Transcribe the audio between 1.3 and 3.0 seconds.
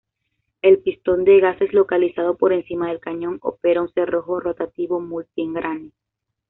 gases localizado por encima del